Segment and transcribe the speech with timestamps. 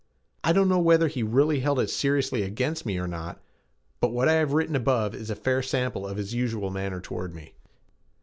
[0.43, 3.39] I don't know whether he really held it seriously against me or not,
[3.99, 7.35] but what I have written above is a fair sample of his usual manner toward
[7.35, 7.53] me.